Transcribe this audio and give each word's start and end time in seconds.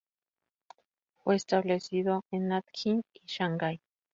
Fue 1.19 1.35
establecido 1.35 2.25
en 2.31 2.47
Nanking 2.47 3.03
y 3.13 3.21
Shanghai. 3.27 3.79